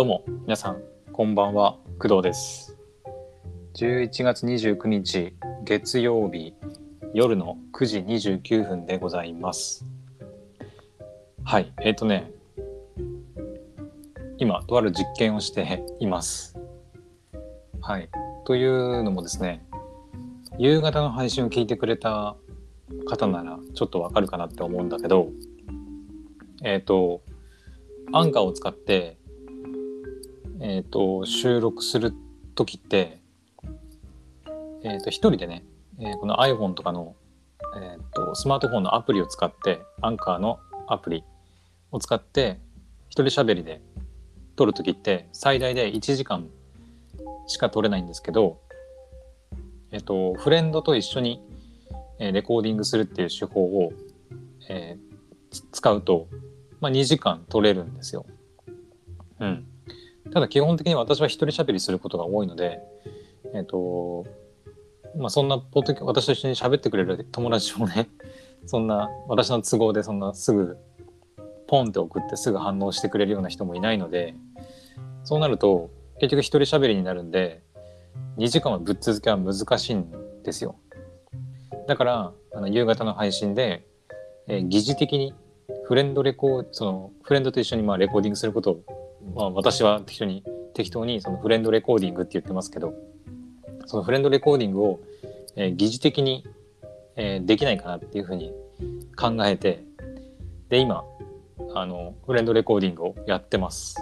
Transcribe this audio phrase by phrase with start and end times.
[0.00, 0.80] どうも皆さん
[1.12, 1.76] こんばんは。
[1.98, 2.74] 工藤です。
[3.74, 5.34] 11月29日
[5.64, 6.54] 月曜日
[7.12, 9.84] 夜の9時29分でございます。
[11.44, 12.30] はいえっ、ー、とね
[14.38, 16.58] 今とある実験をしています。
[17.82, 18.08] はい
[18.46, 19.66] というのもですね
[20.56, 22.36] 夕方の配信を聞いてくれた
[23.06, 25.28] 方ならちょっとわかるかなって思うんだけど
[26.64, 27.20] えっ、ー、と
[28.14, 29.19] アンカーを使って
[30.62, 32.12] えーと、収録する
[32.54, 33.22] 時って、
[34.82, 35.64] えーと、一人でね、
[35.98, 37.16] えー、この iPhone とかの、
[37.76, 41.24] えーと、スマートフォンのアプリを使ってアンカーのアプリ
[41.90, 42.60] を使って
[43.08, 43.80] 一人喋りで
[44.54, 46.46] 撮る時って最大で1時間
[47.46, 48.60] しか撮れないんですけど、
[49.92, 51.42] えっ、と、フレンドと一緒に
[52.18, 53.92] レコーディングするっていう手法を、
[54.68, 56.28] えー、使うと、
[56.80, 58.26] まあ、2時間撮れるんですよ。
[59.40, 59.69] うん。
[60.32, 62.80] ただ基本的に私は一人喋りすることが多いので、
[63.54, 64.26] えっ、ー、と、
[65.16, 68.08] まあそんなポッド私と一緒に喋ってくれる友達もね、
[68.66, 70.76] そんな私の都合でそんなすぐ
[71.66, 74.34] ポンって送ってすぐ反応してくれるような人もいないので、
[75.24, 75.90] そうなると
[76.20, 77.62] 結局一人喋りになるんで、
[78.36, 80.10] 2時間はぶっ続けは難しいん
[80.44, 80.76] ですよ。
[81.86, 83.86] だからあの夕方の配信で、
[84.46, 85.34] えー、疑似的に
[85.84, 88.99] フレンドレコーそのフレンドと一緒にまあレコーディングすることを
[89.34, 92.94] まあ、私は適当に適当にそのフレンドレコーディングって言ってますけど
[93.86, 95.00] そのフレンドレコーディングを、
[95.56, 96.46] えー、疑似的に、
[97.16, 98.52] えー、できないかなっていうふうに
[99.16, 99.84] 考えて
[100.68, 101.04] で今
[101.74, 103.96] あのフレンドレコーディングをやってます。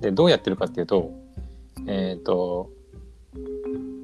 [0.00, 1.10] でどうやってるかっていうと
[1.86, 2.70] えっ、ー、と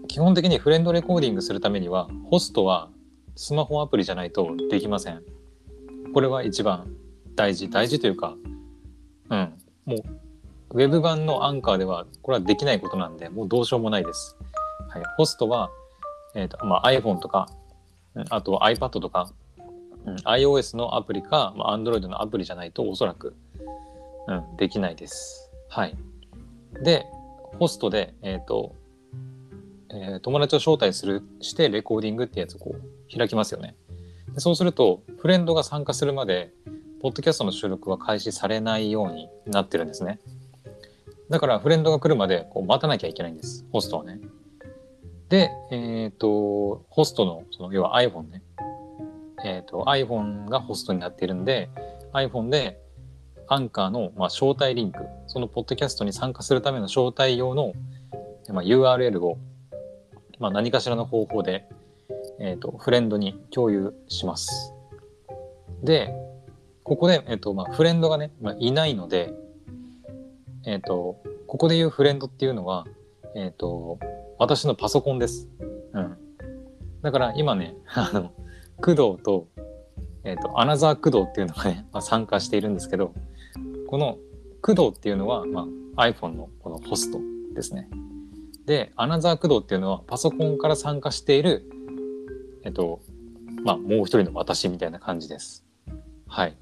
[0.09, 2.89] 基本的にフレンドレコーディングするためにはホストは
[3.37, 5.23] スマホアプリじゃないとできません。
[6.13, 6.91] これは一番
[7.35, 8.35] 大事大事というか
[9.31, 9.58] うん
[9.89, 10.03] もう
[10.75, 14.37] ウェブ版のアンカーではこれはできないことなんでもうどうしようもないです。
[14.91, 15.71] はい、ホストは、
[16.35, 17.49] えーとまあ、iPhone とか
[18.29, 19.31] あと iPad とか、
[20.05, 23.35] うん、iOS のアプリか、まあ、Android のアプリじゃないとおそらく、
[24.27, 25.51] うん、できないです。
[25.71, 25.97] はい。
[26.83, 27.07] で、
[27.59, 28.75] ホストで、えっ、ー、と、
[29.91, 33.75] えー、友達を招待するしてレコーディングってやつをこう開きますよね。
[34.35, 36.53] でそうするとフレンドが参加するまで
[37.01, 40.19] ポッドキャストの収録は開始されないようになってるんですね。
[41.31, 44.21] だからフレンドが来るまでこう待たなきゃいけないんです、ホストはね。
[45.29, 48.43] で、えっ、ー、と、ホストの、その要は iPhone ね。
[49.45, 51.69] えっ、ー、と、iPhone がホストになっているんで、
[52.13, 52.81] iPhone で
[53.47, 57.75] アンカーの、まあ、招待リンク、そのポッドキャストに参加するための招待用の、
[58.49, 59.39] まあ、URL を、
[60.41, 61.69] まあ、何かしらの方法で、
[62.41, 64.75] えっ、ー、と、フレンドに共有します。
[65.83, 66.13] で、
[66.89, 69.35] ここで、えっとまあ、フレンドがね、まあ、いないので、
[70.65, 72.87] えっと、ここで言うフレンドっていうのは、
[73.37, 73.99] えっと、
[74.39, 75.51] 私のパソコンです。
[75.93, 76.17] うん。
[77.03, 78.33] だから今ね、 あの、
[78.81, 79.49] 工藤と、
[80.25, 83.13] えっと、アナザー工藤っていうのがね、まあ、参加しているんですけど、
[83.87, 84.17] この
[84.63, 87.21] 工藤っていうのは、まあ、iPhone のこのホスト
[87.55, 87.91] ですね。
[88.65, 91.69] で、アナザー工藤っていうのはパソコンから参加している、
[92.65, 93.01] えっと、
[93.63, 95.67] まあ、もう一人の私みたいな感じです。
[96.27, 96.57] はい。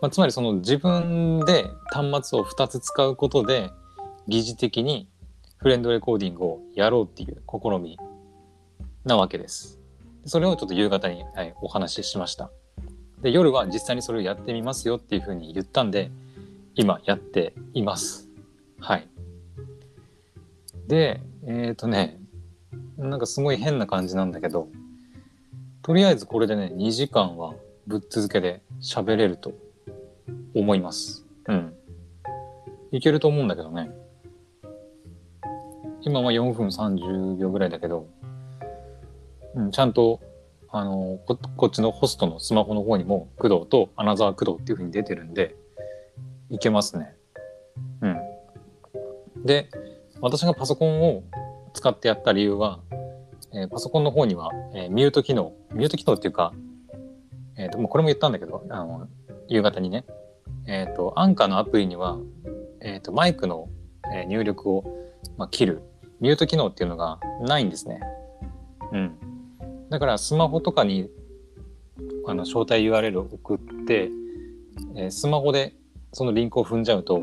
[0.00, 3.70] まあ、つまりその自分で端末を2つ使うことで
[4.28, 5.08] 疑似的に
[5.58, 7.98] フレンドレコーディングをやろうっていう試み
[9.04, 9.78] なわけです。
[10.24, 12.50] それをちょっと夕方に、はい、お話ししました。
[13.20, 16.10] で夜は実際にそれをやってみますよっていうふうに言ったんで
[16.74, 18.28] 今やっています。
[18.78, 19.08] はい。
[20.86, 22.18] でえっ、ー、とね
[22.96, 24.68] なんかすごい変な感じなんだけど
[25.82, 27.54] とりあえずこれでね2時間は
[27.86, 29.52] ぶっ続けで喋れると
[30.54, 31.26] 思います。
[31.48, 31.74] うん。
[32.92, 33.90] いけると思うんだけどね。
[36.02, 38.08] 今は4分30秒ぐらいだけど、
[39.54, 40.20] うん、ちゃんと、
[40.72, 45.56] あのこ、こっちのホストのスマホの方にも、工藤とアナザー工藤っていう風に出てるんで、
[46.48, 47.14] いけますね。
[48.00, 48.20] うん。
[49.44, 49.68] で、
[50.20, 51.22] 私がパソコンを
[51.74, 52.80] 使ってやった理由は、
[53.52, 56.52] えー、パソコンの方には、えー、ミュート機能、ミュート機能っていうか、
[57.56, 59.08] えっ、ー、と、もうこれも言ったんだけど、あの、
[59.48, 60.04] 夕方にね、
[60.70, 62.16] えっ、ー、と、アンカーのアプリには、
[62.80, 63.68] えっ、と、マイクの、
[64.28, 64.84] 入力を、
[65.36, 65.82] まあ、切る、
[66.20, 68.00] ミュート機能っていうのがないんですね。
[68.92, 69.18] うん。
[69.90, 71.10] だから、スマホとかに、
[72.26, 74.10] あの、招待 URL を送って、
[74.94, 75.74] えー、スマホで
[76.12, 77.22] そのリンクを踏んじゃうと、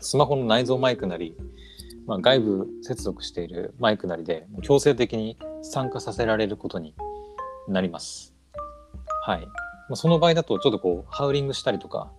[0.00, 1.36] スマホの内蔵マイクなり、
[2.06, 6.94] まあ、外部接続しているマイクなりで強制的に参加させられることに
[7.68, 8.34] なります。
[9.22, 9.46] はい。
[9.88, 12.12] ま、その場合だとちょっとこうハウリングしたりとか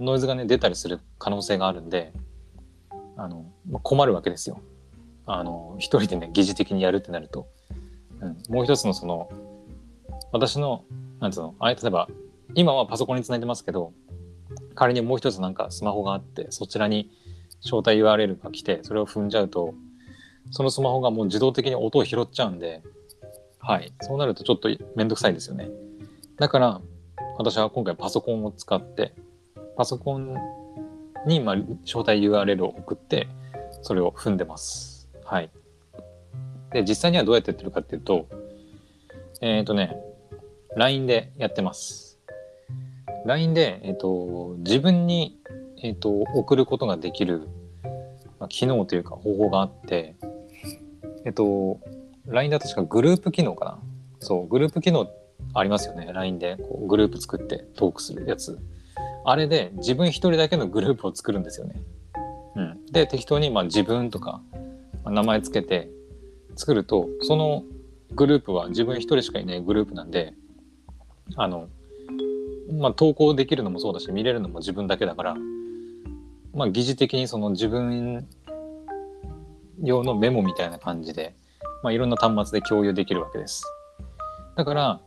[0.00, 2.12] ノイズがね出たりする可能性があるんで
[3.16, 3.46] あの
[3.82, 4.60] 困るわけですよ。
[5.26, 7.46] あの一人でね疑似的にやるってなると、
[8.20, 9.30] うん、もう一つのその
[10.32, 10.84] 私の
[11.20, 12.08] なんつうのあれ例えば
[12.54, 13.92] 今はパソコンにつないでますけど
[14.74, 17.10] 仮にもう一つなんかスマホがあってそちらに
[17.62, 19.74] 招待 URL が来てそれを踏んじゃうと
[20.50, 22.82] そのスマホがもう自動的に音を拾っちゃうんで
[23.60, 23.92] はい。
[24.00, 25.68] そうなるとちょっとめんどくさいですよね。
[26.38, 26.80] だから
[27.38, 29.14] 私は今回パソコンを使って
[29.80, 30.36] パソコン
[31.24, 31.56] にまあ
[31.86, 33.28] 招待 URL を送って
[33.80, 35.48] それを踏んでますはい
[36.70, 38.28] で実際にはどうやってやってるかっていうと
[39.40, 39.96] えっ、ー、とね
[40.76, 42.18] LINE でやってます
[43.24, 45.38] LINE で、えーと、自分に、
[45.82, 47.48] えーと、送ることができる、
[48.38, 50.16] まあ、機能というか方法があって、
[51.24, 51.80] えっ、と、
[52.26, 53.78] LINE だと確かグループ機能かな。
[54.20, 55.10] そう、グループ機能
[55.52, 56.08] ありますよね。
[56.12, 58.58] LINE でこうグループ作ってトークするやつ。
[59.24, 61.82] あれで自分一人だけのグループを作るんですよね。
[62.56, 62.86] うん。
[62.86, 64.40] で、適当にまあ自分とか、
[65.04, 65.90] 名前つけて
[66.56, 67.64] 作ると、その
[68.12, 70.34] グループは自分一人しかいないグループなんで、
[71.36, 71.68] あの、
[72.72, 75.36] まあ、投稿できるのもそうだし見れるのも自分だけだから、
[76.54, 78.26] まあ、疑似的にその自分
[79.82, 81.34] 用のメモみたいな感じで、
[81.82, 83.64] まあ、いろんな端末で共有できるわけです。
[84.56, 85.00] だから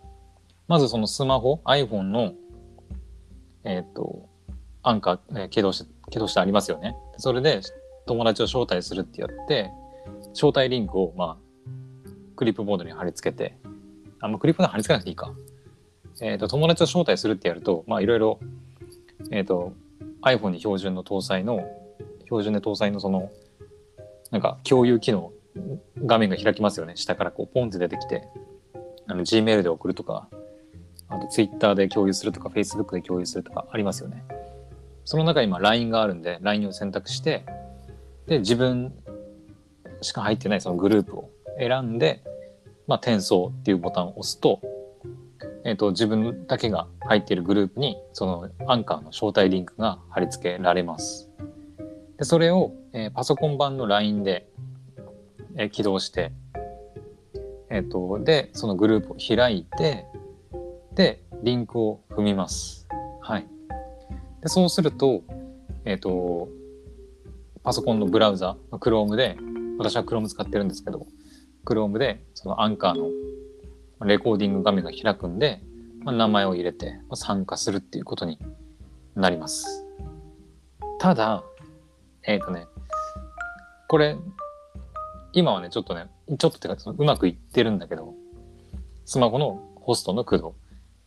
[0.68, 2.34] まずそのスマホ iPhone の
[3.64, 4.28] えっ、ー、と
[4.82, 6.96] アンカー、えー、起動して起動してありますよね。
[7.18, 7.62] それで
[8.06, 9.72] 友達を招待するってやって
[10.34, 13.58] 招待リンクをまあクリップボードに貼り付けて
[14.20, 15.34] あんまクリップボード貼り付けなくていいか。
[16.22, 18.40] えーと、友達を招待するってやるとまあいろいろ、
[19.32, 19.74] えーと、
[20.22, 21.66] iPhone に標準の搭載の
[22.26, 23.32] 標準で搭載のその
[24.30, 25.32] なんか共有機能
[26.06, 28.28] 画面が開きますよね下からこうポンって出てきて
[29.08, 30.28] あの Gmail で送るとか
[31.14, 34.26] あと Twitter で共有するとか Facebook で共有するとかありますよね
[35.06, 37.46] その中に今 LINE があるんで LINE を選択して
[38.28, 38.94] で自分
[40.02, 41.30] しか入ってないそのグループを
[41.60, 42.24] 選んで、
[42.88, 44.62] まあ、転送っていうボタンを押すと
[45.66, 51.30] えーと、自分だけが入っているグループにそのアンカーの招待リンクが貼り付けられます。
[52.18, 54.48] でそれを、えー、パソコン版の LINE で、
[55.56, 56.34] えー、起動して、
[57.70, 60.06] えーと、でそのグループを開いて
[60.96, 62.88] でリンクを踏みます。
[63.22, 63.48] はい、
[64.42, 65.24] でそうすると,、
[65.86, 66.50] えーと、
[67.64, 69.38] パソコンのブラウザ Chrome で
[69.78, 71.08] 私は Chrome 使ってるんですけど
[71.66, 73.10] Chrome でそのアンカーの
[74.06, 75.62] レコーディング画面が開くんで、
[76.04, 78.38] まあ、名前を入れて参加するっていうことに
[79.16, 79.86] なります。
[81.00, 81.44] ただ、
[82.24, 82.66] えっ、ー、とね、
[83.88, 84.18] これ、
[85.34, 88.14] 今はね、ちょっとね、ちょっとってか、うまくいってるんだけど、
[89.06, 90.56] スマホのホストの駆動。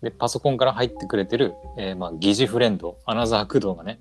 [0.02, 3.98] で、パソコンから入ってくれてる、えー、まあ、疑似フレンド、アナザー駆動がね、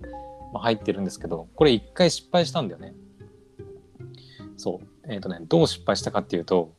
[0.54, 2.94] まあ、入ってるんですけど、これ一回失敗したんだよね。
[4.58, 5.12] そう。
[5.12, 6.74] えっ、ー、とね、どう失敗したかっていうと、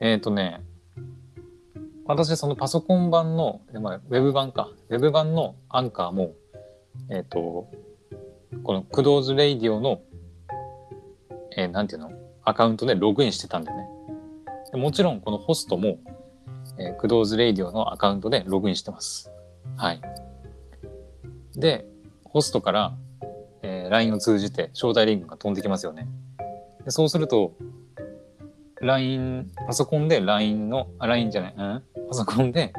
[0.00, 0.62] えっ、ー、とね、
[2.06, 6.34] 私そのパソコン版の、まあ、ウェブ版か、ウェブ版のアンカーも、
[7.10, 7.68] えっ、と、
[8.62, 10.00] このクドーズレイディオの、
[11.56, 12.12] えー、なんていうの？
[12.44, 13.88] アカウントでログインしてたんだよね。
[14.78, 15.98] もちろんこのホストも、
[16.78, 19.30] えー、クドーズレイディオのアカウントでログインしてます。
[19.76, 20.00] はい。
[21.54, 21.86] で、
[22.24, 22.94] ホストから、
[23.62, 26.08] えー、LINE を通じて招待リンクが飛んできますよね。
[26.84, 27.52] でそうすると、
[28.80, 32.72] LINE、パソコンで LINE の、LINE じゃない、うん、パソコンで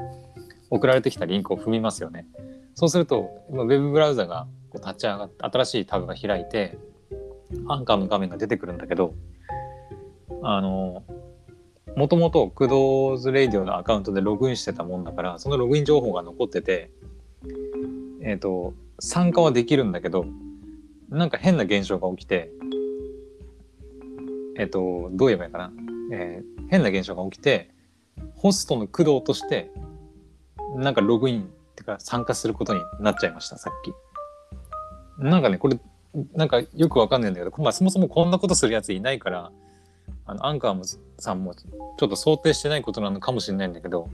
[0.69, 2.27] 送られてきたリンクを踏みますよね。
[2.75, 6.77] そうすると、ウェブブラウザがこう立ち上がって、新しいタブが開いて、
[7.67, 9.13] アンカーの画面が出てくるんだけど、
[10.43, 11.03] あの、
[11.97, 16.91] もともとクドーズレイディオのアカウントでログインしてたもんだから、そのログイン情報が残ってて、
[18.21, 20.25] えっ、ー、と、参加はできるんだけど、
[21.09, 22.51] なんか変な現象が起きて、
[24.57, 25.71] えっ、ー、と、どう言えばいいかな？
[26.09, 27.69] えー、変な現象が起きて
[28.35, 29.71] ホストの駆動として
[30.75, 33.93] なんかログインってか参加することになっちゃいましたさっき。
[35.21, 35.79] なんかねこれ
[36.33, 39.51] なんかよくわかんないんだけど、まあ、そもそもこんなことするやついないから
[40.25, 40.83] あのアンカーも
[41.19, 44.09] さんもちょっと想定してないことなのかもしれないんだけど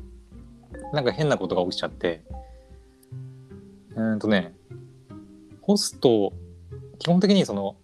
[0.94, 2.24] なんか変なことが起きちゃって。
[3.96, 4.56] うんとね
[5.62, 6.34] ホスト
[6.98, 7.76] 基本的にその、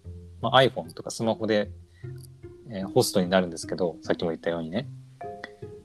[0.42, 1.70] まあ、iPhone とかスマホで
[2.70, 4.88] えー、ホストになるんですけどさっきも言ったようにね。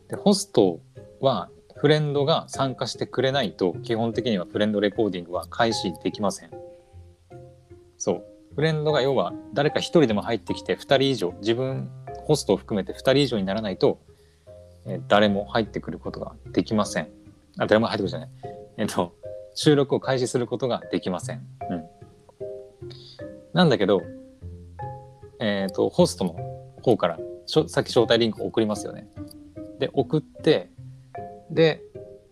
[0.08, 0.80] でホスト
[1.20, 6.52] はフレンドが参加してくれないと基本的にはフレンドレコーディングは開始できません。
[7.98, 8.26] そう。
[8.56, 11.90] フレンドが要は誰か1人でも入ってきて2人以上自分
[12.26, 14.00] ホストを含めて2人以上にならないと、
[14.86, 17.10] えー、誰も入ってくることができません
[17.58, 18.30] あ誰も入ってくるじゃない
[18.78, 19.14] えっと
[19.56, 21.42] 収録を開始することができません。
[21.70, 21.84] うん、
[23.54, 24.04] なんだけど、
[25.40, 26.36] えっ、ー、と、ホストの
[26.84, 27.18] 方から
[27.48, 29.08] さっき招待リンクを送りますよね。
[29.80, 30.70] で、送って、
[31.50, 31.82] で、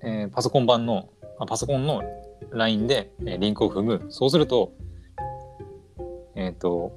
[0.02, 1.10] えー、パソコン版の、
[1.40, 2.04] あパソコンの
[2.52, 4.06] LINE で、えー、リンクを踏む。
[4.10, 4.74] そうすると、
[6.36, 6.92] えっ、ー、と、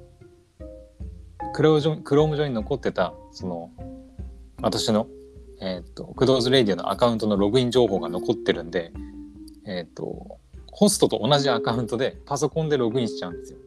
[1.57, 3.71] クローム上に残ってた、その、
[4.61, 5.07] 私の、
[5.59, 8.91] えっ、ー、と、クドーズレイディオのアカウントのログイン情報が残ってるんで、
[9.65, 10.37] えっ、ー、と、
[10.71, 13.59] ホストと同じアカウントでパソコンでログインしちゃうんですよ。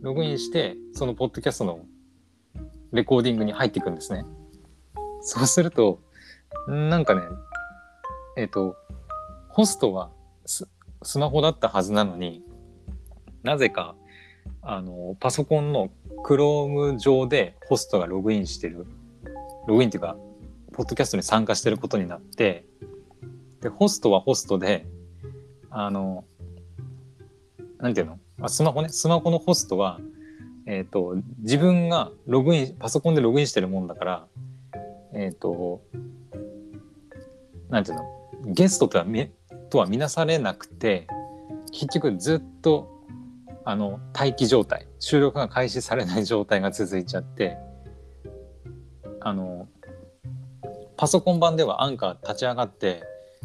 [0.00, 1.78] ログインして、そのポッドキャストの
[2.90, 4.24] レコーディングに入っていくんですね。
[5.20, 6.00] そうすると、
[6.66, 7.22] なんかね、
[8.36, 8.74] えっ、ー、と、
[9.48, 10.10] ホストは
[10.44, 10.66] ス
[11.20, 12.42] マホだったはずなのに
[13.44, 13.94] なぜか
[14.62, 15.90] あのパソコンの
[16.24, 18.86] Chrome 上でホストがログインしてる。
[19.66, 20.16] ログインっていうか
[20.72, 22.64] ポッドキャストに参加してることになって
[23.60, 24.86] でホストはホストで
[25.70, 26.24] あの
[27.78, 28.18] なんていうの？
[28.40, 28.88] あスマホね。
[28.88, 30.00] スマホのホストは
[30.66, 34.26] えっ、ー、と自分がログインパソコンでログインしてるもんだから
[35.14, 35.82] えっ、ー、と
[37.68, 38.04] なんていうの？
[38.46, 39.30] ゲストとはみ
[39.70, 41.06] とは見なされなくて
[41.72, 43.01] 結局ずっと
[43.64, 47.56] あの待機状態収録が開始されない状態が続いちゃって
[49.20, 49.68] あの
[50.96, 53.02] パソコン版ではアンカー立ち上がって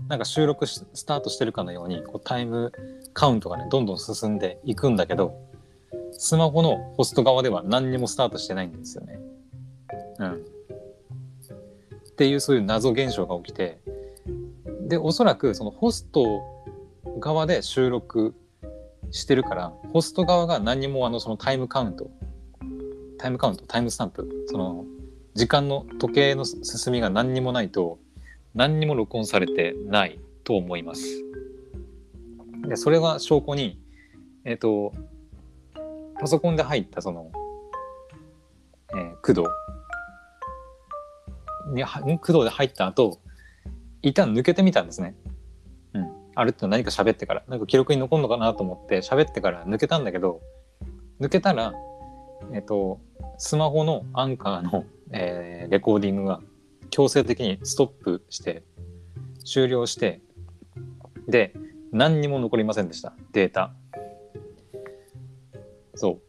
[0.07, 2.71] なんか収録スタートしてるかのようにこうタイム
[3.13, 5.35] カウントがねどんどん進んでいくんだけど
[6.11, 9.19] スマホのホスト側では何にもスタートしてないんですよね。
[10.19, 10.33] うん。
[10.33, 10.35] っ
[12.17, 13.79] ていうそういう謎現象が起きて
[14.87, 16.41] でおそらくそのホスト
[17.19, 18.33] 側で収録
[19.11, 22.09] してるからホスト側が何にもあのそのタイムカウント
[23.17, 24.85] タイムカウントタイムスタンプその
[25.33, 27.99] 時間の時計の進みが何にもないと
[28.55, 31.03] 何にも録音されてないと思います。
[32.67, 33.79] でそれが証拠に
[34.43, 34.93] えっ、ー、と
[36.19, 37.31] パソコンで入ったその、
[38.93, 39.47] えー、駆動
[41.73, 43.19] に駆動で入った後
[44.01, 45.15] 一旦抜けてみたんですね。
[46.39, 47.43] あるって何か喋ってから。
[47.47, 50.41] なんか記録に残るのかなと思って喋ってから抜けたんだけど、
[51.19, 51.73] 抜けたら、
[52.53, 52.99] えっ、と、
[53.39, 56.41] スマホのアンカーの、えー、レコーディングが
[56.91, 58.61] 強制的にストップして、
[59.45, 60.21] 終了して、
[61.27, 61.53] で、
[61.91, 63.13] 何にも残りませんでした。
[63.31, 63.73] データ。
[65.95, 66.19] そ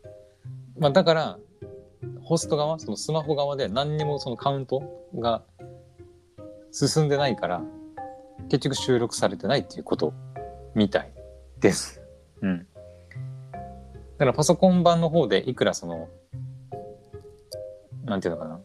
[0.77, 0.81] う。
[0.81, 1.38] まあ、だから、
[2.23, 4.83] ホスト側、そのスマホ側で何にもそのカウント
[5.15, 5.43] が
[6.73, 7.62] 進んでないから
[8.49, 10.14] 結局収録されてないっていうこと
[10.75, 11.12] みたい
[11.61, 12.00] です。
[12.40, 12.59] うん。
[12.59, 13.57] だ
[14.18, 16.09] からパソコン版の方でいくらその
[18.04, 18.61] なんていうのかな。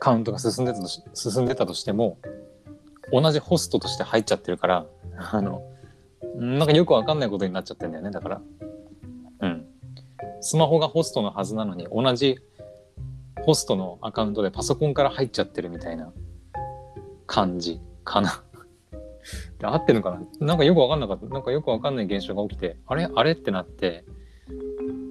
[0.00, 2.18] カウントが進んでたとし進んでたとしても
[3.10, 5.62] 同じホストとして入っちゃってるからあの
[6.34, 8.10] なんかよくわかんないことになっちゃってんだよね。
[8.10, 8.42] だから。
[9.40, 9.66] うん。
[10.40, 12.38] スマホがホストのはずなのに同じ
[13.44, 16.12] ホストのアカウントでパソコンから入っちゃってるみたいな
[17.26, 18.42] 感じかな。
[19.58, 20.46] で合ってるのかな？
[20.46, 21.26] なんかよくわかんなかった。
[21.26, 23.08] なんかよくわかんない現象が起きて、あれ？
[23.14, 23.32] あれ？
[23.32, 24.04] ってなって、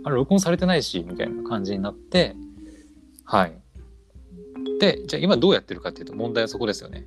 [0.03, 0.15] あれ？
[0.15, 2.35] 録音されてないし、みたいな感じになって、
[3.25, 3.57] はい。
[4.79, 7.05] で、じゃあ今どうやってるかっていうと問題はそこですよね。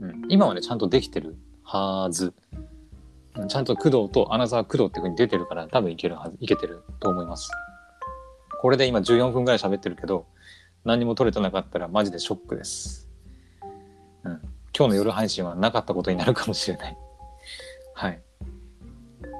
[0.00, 2.34] うん、今はね、ちゃんとできてるはず。
[3.48, 7.50] ちゃんと工藤とアナザー工藤っていう風に出てるから多分いけるはず、いけてると思います。
[8.60, 10.26] これで今14分ぐらい喋ってるけど、
[10.84, 13.08] 何も取れてなかったらマジでショックです。
[14.22, 14.40] うん、
[14.76, 16.98] 今日の夜配信はなかったことになるかもしれない。
[17.94, 18.20] はい。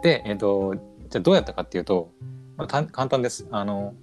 [0.03, 2.13] で、えっ、ー、と、じゃあどうやったかっていうと、
[2.57, 3.47] まあ、簡単です。
[3.51, 3.95] あの、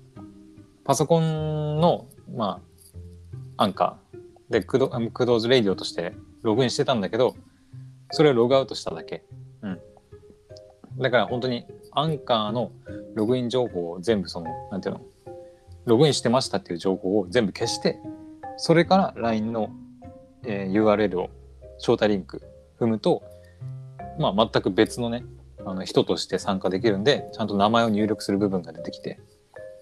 [0.83, 2.61] パソコンの、ま
[3.57, 7.35] あ、アンカーでクド、クドーズレイディオとしてログインしてたんだけど、
[8.11, 9.23] それをログアウトしただけ。
[9.61, 9.79] うん。
[10.97, 12.71] だから本当にアンカーの
[13.15, 15.01] ログイン情報を全部その、なんていうの、
[15.85, 18.00] ログインしてましたっていう情報を全部消して、
[18.57, 19.69] それから LINE の
[20.45, 21.29] えー、URL を
[21.77, 22.41] 招待リンク
[22.79, 23.24] 踏むと、
[24.19, 25.24] まあ、全く別のね
[25.65, 29.19] あの人として参加できるんでちゃんと名前を入力する部分が出てきて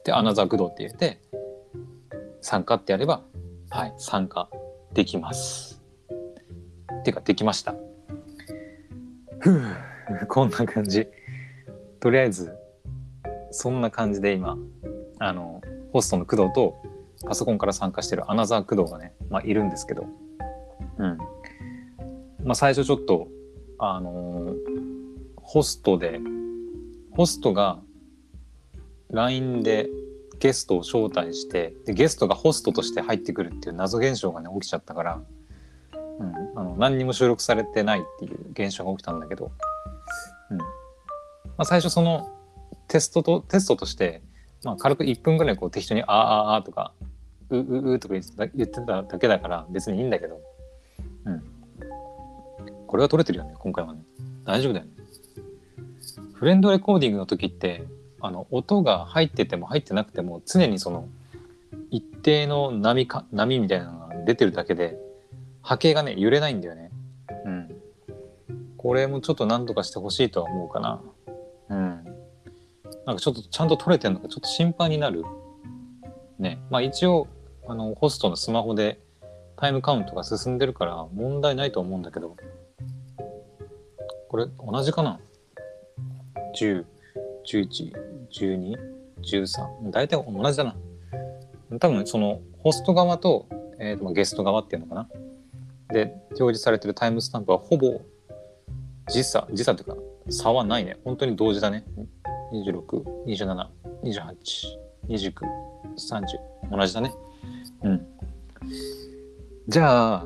[0.03, 1.21] でアナザーグドって言って
[2.41, 3.21] 参加ってやれば
[3.69, 4.49] はい参加
[4.93, 5.81] できます。
[6.99, 7.75] っていうかできました。
[9.39, 9.61] ふう
[10.27, 11.07] こんな感じ。
[11.99, 12.57] とりあえず
[13.51, 14.57] そんな感じで今
[15.19, 15.61] あの
[15.93, 16.81] ホストの工藤と
[17.25, 20.05] パソコンから参加してるアナザー工藤がね、まあ、いるんですけど。
[20.99, 21.17] うん。
[22.43, 23.27] まあ、最初ちょっと
[23.79, 24.55] あのー、
[25.37, 26.19] ホストで
[27.11, 27.79] ホストが
[29.11, 29.89] LINE で
[30.39, 35.21] ゲストを招待してでゲストがホストとして入ってくるっていう謎現象がね起きちゃったから、
[35.93, 39.51] うん、あの何にも収録されてないっていう現象が起きたんだけど、
[40.51, 40.65] うん、ま
[41.57, 42.29] あ、最初その
[42.87, 44.21] テストとテストとして、
[44.63, 46.93] まあ、軽く1分ぐらいこう適当に「あーあーあー」とか
[47.49, 50.39] 「ううう」とか言ってた言ってただけだから別にいいんだけど
[51.25, 51.43] うん。
[52.87, 54.01] これは取れてるよね今回はね。
[54.45, 54.91] 大丈夫だよね。
[56.33, 57.83] フレンドレコーディングの時って
[58.21, 61.07] あの音が入ってても入ってなくても常にその
[61.91, 64.97] 一定の波か波みたいなのが出てるだけで
[65.61, 66.91] 波形がね揺れないんだよね。
[67.45, 67.69] うん。
[68.77, 71.01] これもちょっと何とかしてほしいとは思うかな。
[71.69, 72.03] うん。
[73.05, 75.23] なんかちょっとちゃんと撮れてるのかちょっと心配になる。
[76.37, 76.59] ね。
[76.69, 77.27] まあ一応
[77.67, 78.99] あのホストのスマホで
[79.59, 82.35] タイムカウントが進んでるから問題ないと思うんだけど。
[84.29, 85.19] これ同じかな
[86.55, 86.85] ？10、
[87.45, 87.93] 11、
[88.31, 88.75] 12、
[89.21, 90.75] 13大体同じだな。
[91.79, 93.47] 多分そのホスト側と,、
[93.79, 95.09] えーとゲスト側っていうのかな？
[95.91, 97.99] で表示されてるタイムスタンプはほぼ
[99.07, 99.97] 時差時差というか
[100.29, 100.97] 差はないね。
[101.03, 101.83] 本当に同時だね。
[102.53, 105.33] 2627282930
[106.71, 107.11] 同じだね。
[109.69, 110.25] じゃあ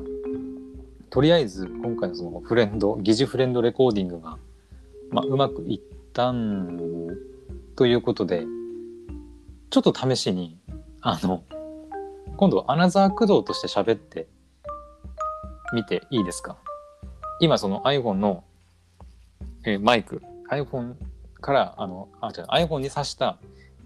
[1.10, 4.38] とりあえず今回のそのフレンド疑似フレンドレコーディングが、
[5.10, 5.80] まあ、うまくいっ
[6.14, 6.78] たん
[7.76, 8.46] ということで
[9.68, 10.56] ちょっと試しに
[11.02, 11.44] あの
[12.38, 14.28] 今度はアナザー駆動として喋って
[15.74, 16.56] みていいですか？
[17.38, 18.44] 今その iPhone の、
[19.66, 20.94] えーマイク iPhone
[21.42, 23.36] からあのあ違う iPhone に挿した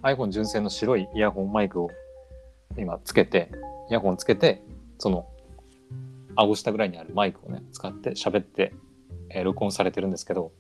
[0.03, 1.91] iPhone 純正の白いイヤホンマイクを
[2.77, 3.50] 今つけて
[3.91, 4.62] イヤホンつけて
[4.99, 5.27] その
[6.40, 8.73] 顎下ぐらいにあるマイクをね使って喋って、
[9.30, 10.52] えー録音されてるんですけど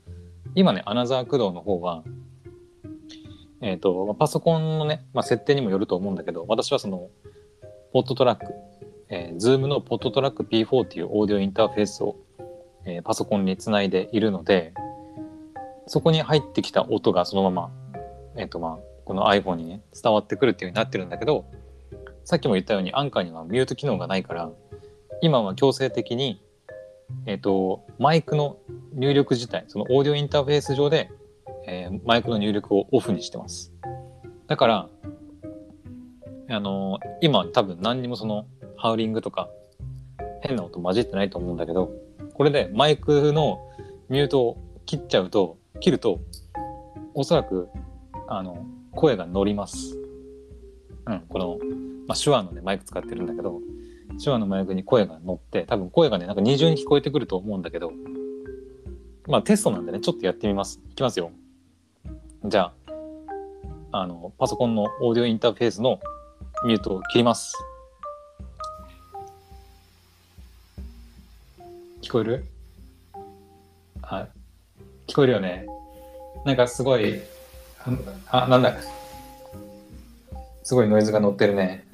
[0.54, 2.02] 今ねアナザー駆動の方は
[3.60, 7.08] えっ、とまパソコンのね、まあ、設定にもよると思うんだけど私はその
[7.92, 8.52] ポットトラック、
[9.08, 12.16] えー、Zoom のポットトラック P4 っていうオーディオインターフェースを、
[12.84, 14.74] えーパソコンにつないでいるので
[15.86, 17.70] そこに入ってきた音がそのまま、
[18.36, 21.46] えっとまあ、この iPhone にね伝わってくるっていう風になってるんだけど
[22.24, 24.50] さっきも言ったようにアンカーにはミュート機能がないから
[25.20, 26.42] 今は強制的に、
[27.26, 28.58] えっとマイクの
[28.92, 31.10] 入力自体そのオーディオインターフェース上で、
[31.66, 33.72] えーマイクの入力をオフにしてます
[34.46, 34.88] だから
[36.50, 39.48] あの今多分何にもそのハウリングとか
[40.42, 41.92] 変な音混じってないと思うんだけど
[42.34, 43.60] これでマイクの
[44.08, 46.20] ミュートを切っちゃうと切ると
[47.14, 47.68] おそらく
[48.28, 49.96] あの声が乗ります。
[51.06, 51.58] うん、この、
[52.06, 53.60] まあ、手話のねマイク使ってるんだけど
[54.22, 57.92] 手話のマイクに声が乗って多分声がねなんか二重に聞こえてくると思うんだけど
[59.26, 60.80] まあテストなんでねちょっとやってみます。
[60.90, 61.30] いきますよ。
[62.44, 62.72] じゃ
[63.90, 66.00] ああのパソコンのオーディオインターフェースの
[66.64, 67.54] ミュートを切ります。
[72.02, 72.44] 聞こえる？
[74.02, 74.28] あ、
[75.06, 75.66] 聞こえるよね。
[76.44, 77.20] なんかすごい、
[78.30, 78.76] あ、なんだ？
[80.62, 81.86] すごいノイズが乗ってるね。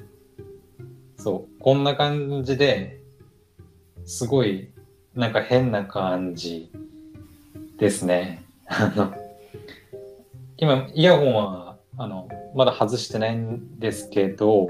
[1.25, 3.01] そう、こんな感じで、
[4.05, 4.69] すごい、
[5.15, 6.71] なんか変な感じ
[7.79, 8.43] ですね。
[8.69, 9.11] あの、
[10.57, 14.69] 今、イヤホンは、あの、まだ外してないんですけど、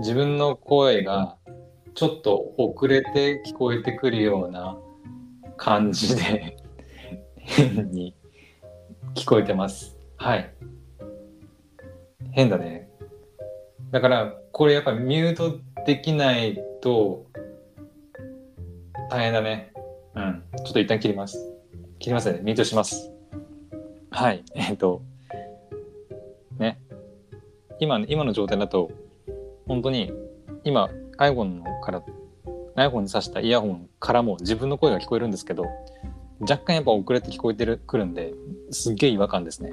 [0.00, 1.38] 自分の声が
[1.94, 4.76] ちょっと遅れて聞こえてくるような
[5.56, 6.58] 感じで
[7.40, 8.14] 変に
[9.14, 9.96] 聞こえてます。
[10.18, 10.54] はい。
[12.32, 12.83] 変だね。
[13.94, 17.26] だから、これやっぱミュートできないと
[19.08, 19.72] 大変だね。
[20.16, 20.42] うん。
[20.64, 21.38] ちょっと一旦切ります。
[22.00, 22.40] 切りますね。
[22.42, 23.12] ミュートします。
[24.10, 24.42] はい。
[24.56, 25.00] えっと、
[26.58, 26.80] ね。
[27.78, 28.90] 今、今の状態だと、
[29.68, 30.12] 本当に
[30.64, 32.02] 今 iPhone から
[32.74, 35.66] iPhone に挿したイヤホンからも自分の声が聞こえるんですけど
[36.40, 38.34] 若干やっぱ遅れて聞こえてるくるんで
[38.72, 39.70] すっげえ違和感ですね、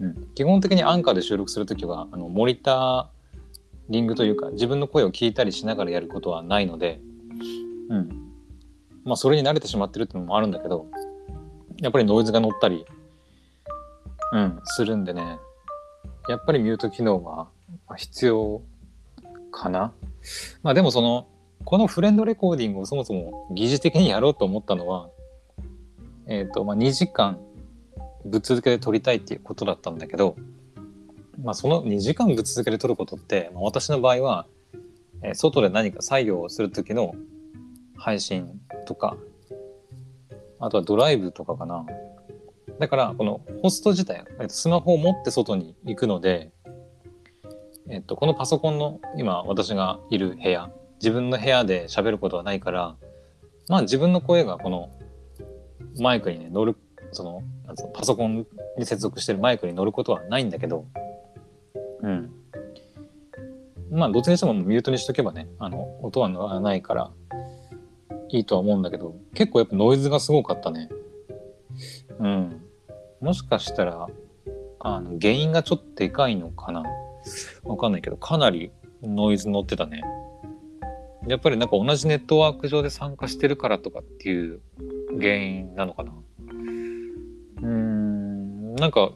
[0.00, 3.19] うん、基本的にアンカーで収録するときはあのモニター
[3.90, 7.00] リングというか自分の声を聞いたりしながらやることはないので
[7.88, 8.08] うん
[9.04, 10.86] まあそれに慣れてしまってるっていうのもあるんだけど
[11.78, 12.86] やっぱりノイズが乗ったり
[14.32, 15.38] うんするんでね
[16.28, 17.48] やっぱりミュート機能は
[17.88, 18.62] まあ必要
[19.50, 19.92] かな。
[20.62, 21.26] まあでもその
[21.64, 25.10] このフレンドレコーディングをそもそも疑似的にやろうと思ったのは、
[26.26, 27.38] えっとまあ、2時間
[28.24, 30.36] ぶっ続けで撮りたいっていうことだったんだけど、
[31.42, 34.46] まあ、その2時間ぶっ続けで撮ることって、まあ、私の場合は、
[35.22, 37.14] えー外で何か作業をする時の
[37.96, 38.48] 配信
[38.86, 39.16] とか
[40.58, 41.84] あとはドライブとかかな。
[42.78, 46.50] だからこのホスト自体、えっとスマホを持って外に行くので、
[47.90, 50.70] えっと、このパソコンの今私がいる部屋
[51.02, 52.96] 自分の部屋で喋ることはないから
[53.68, 54.90] まあ自分の声がこの
[55.98, 56.76] マイクにね乗る
[57.12, 57.42] その
[57.94, 58.46] パソコン
[58.78, 60.86] に接続してるマイクに乗ることはないんだけど
[62.02, 62.30] うん。
[63.90, 67.10] まあどっちにしてもミュートにしとけばねあの音は乗らないから
[68.28, 70.88] いいとは思うんだけど結構やっぱノイズがすごかったね。
[72.18, 72.62] うん。
[73.20, 74.06] もしかしたら
[74.78, 76.84] あの原因がちょっとでかいのかな。
[77.64, 78.70] わかんないけどかなり
[79.02, 80.02] ノイズ乗ってたね。
[81.26, 84.60] やっぱりなんか同じネットワーク上で参加してるからとかっていう
[85.18, 86.12] 原因なのかな。
[87.62, 88.74] うーん。
[88.76, 89.10] なんか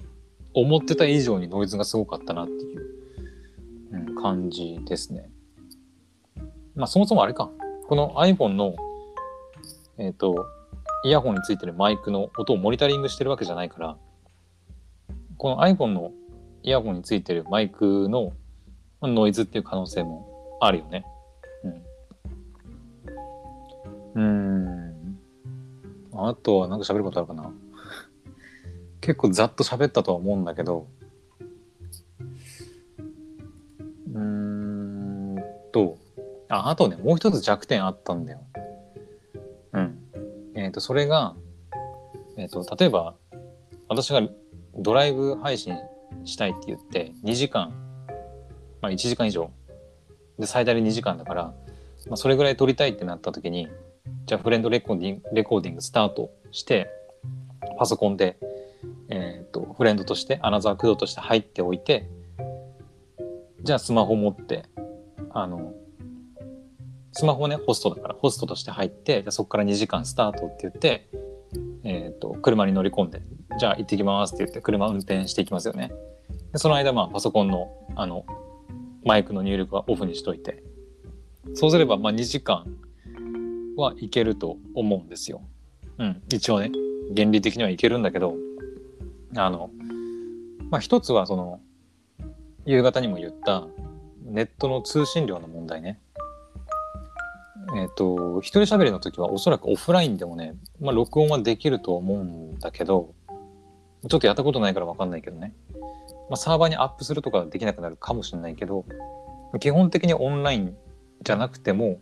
[0.55, 2.87] 思ってた以上にノイズがすごかったなっていう、
[3.93, 5.29] うん、感じですね
[6.75, 7.51] まあそもそもあれか
[7.89, 8.75] この iPhone の
[9.99, 10.47] えっ、ー、と
[11.05, 13.97] イヤホンについてるマイクの音をモニタリングしてるわけじゃないから
[15.37, 16.13] この iPhone の
[16.63, 18.33] イヤホンについてるマイクの
[19.03, 21.05] ノイズっていう可能性もあるよね。
[24.15, 24.23] うん。
[24.23, 25.19] うん
[26.15, 27.53] あとは何か喋ることあるかな
[29.05, 30.87] 結構ざっと喋ったとは思うんだけど、
[34.15, 35.37] うーん
[35.75, 35.99] と、
[36.49, 38.41] あ、あとね、もう一つ弱点あったんだよ。
[39.75, 39.99] うん。
[40.55, 41.37] えっ、ー、と、それが、
[42.39, 43.15] えっ、ー、と、例えば、
[43.91, 44.27] 私が
[44.75, 45.77] ドライブ配信
[46.25, 47.75] したいって言って、2時間、
[48.81, 49.51] まあ1時間以上、
[50.39, 51.43] で、最大で2時間だから、
[52.07, 53.69] まあ、それぐらい撮りたいってなった時に、
[54.25, 56.89] じゃあフレンドレコーディングレコーディングスタートして
[57.79, 58.39] パソコンで、
[59.09, 62.09] えーと、フレンドとしてアナザークドとして入っておいて
[63.63, 64.65] じゃあスマホ持って
[65.31, 65.73] あの
[67.13, 71.09] スマホねホストだからホストとして入ってじゃそこから2時間スタートって言って、
[71.85, 73.23] えーと、車に乗り込んで
[73.59, 75.93] じゃあ行ってきますって言って車運転していきますよね。
[76.53, 78.25] でその間まあパソコンのあの
[79.05, 80.65] マイクの入力はオフにしといて
[81.53, 82.67] そうすればまあ2時間
[83.77, 85.43] はいけると思うんですよ。
[85.99, 86.73] うん、一応ね
[87.15, 88.35] 原理的にはいけるんだけど
[89.37, 89.71] あの
[90.71, 91.61] まあ一つはその
[92.67, 93.67] 夕方にも言った
[94.25, 96.01] ネットの通信量の問題ね。
[97.77, 103.15] えっ、ー、と一人喋りの時はおそらくオフラインでもね、まあ、録音はできると思うんだけど
[104.09, 105.55] ちょっとやったことないから分かんないけどね、
[106.29, 108.85] まあ、サーバーにアップするとかできなくなるかもしれないけど
[109.61, 110.77] 基本的にオンライン
[111.23, 112.01] じゃなくても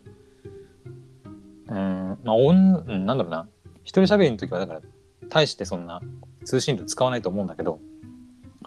[1.67, 3.47] うん、まあ、オン、なんだろうな。
[3.83, 4.81] 一人喋りの時は、だから、
[5.29, 6.01] 大してそんな
[6.43, 7.79] 通信量使わないと思うんだけど、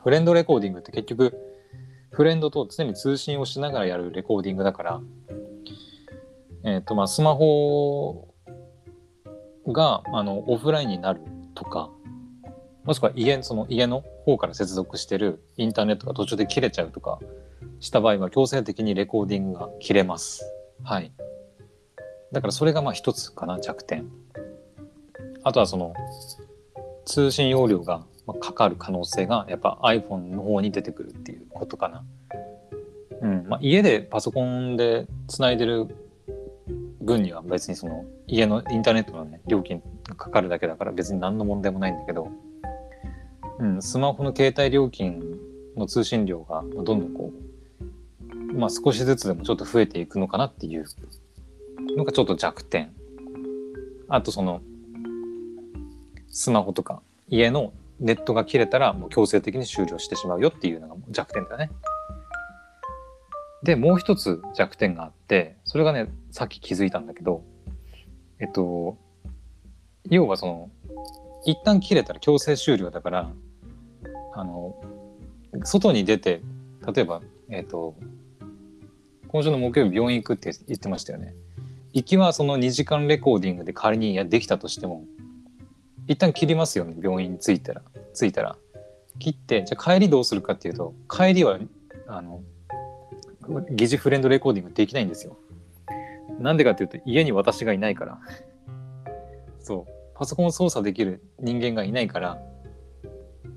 [0.02, 1.36] フレンドレコーディングって結局、
[2.10, 5.00] フレンドと常に通信をしながらやるレコーディングだから、
[6.64, 8.28] えっ、ー、と、まあ、スマホ
[9.66, 11.20] が、あの、オフラインになる
[11.54, 11.90] とか、
[12.84, 17.18] もしくは家、その家の方から接続してるインターネットが途中で切れちゃうとか
[17.80, 20.44] した場合は強制的にレコーディングが切れます。
[20.84, 21.12] はい。
[22.32, 24.08] だからそれがまあ一つかな弱点
[25.42, 25.94] あとはその
[27.06, 28.04] 通信容量が
[28.40, 32.04] かかる可能性がやっぱ iPhone の方に出てくるっていうことかな。
[33.22, 35.86] うんまあ、家でパソコンでつないでる
[37.00, 39.80] 分には別にその家のインターネットのね料金
[40.16, 42.28] かかるだけだから別に何の問題もないんだけど、
[43.58, 45.22] うん、スマホの携帯料金
[45.76, 47.32] の通信量がどんどんこ
[48.52, 50.84] うまあ少しずつでもちょっと増えていくのかなっていう
[51.96, 52.90] のがちょっと弱点。
[54.08, 54.60] あとその、
[56.36, 61.70] スマホとか家のネットが切れたらもう強制的に終了してしまうよっていうのが弱点だね。
[63.62, 67.42] で、もう一つ弱点があって、それがね、さっき気づいたんだけど、
[68.38, 68.98] えっと、
[70.10, 70.70] 要はその、
[71.46, 73.30] 一旦切れたら強制終了だから、
[74.34, 74.74] あの、
[75.64, 76.42] 外に出て、
[76.94, 77.96] 例えば、えっと、
[79.28, 81.34] 今週の木曜日病院行くって言ってましたよね。
[81.94, 85.06] 行きはその2時間レコーディングで仮にやできたとしても
[86.08, 87.82] 一旦切りますよね病院に着いたら。
[88.14, 88.56] 着いたら。
[89.18, 91.58] 切ってじゃあ帰りどうするかっていうと帰りは
[92.06, 92.42] あの
[93.70, 95.36] 疑似フレンドレコーディングできないんですよ。
[96.38, 98.18] なんでかっていうと家に私がいないから。
[99.60, 99.96] そう。
[100.18, 102.38] パソコンを操作できる人間がいないから